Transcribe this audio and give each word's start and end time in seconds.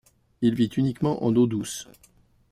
Il 0.41 0.55
vit 0.55 0.65
uniquement 0.77 1.23
en 1.23 1.35
eau 1.35 1.45
douce. 1.45 1.87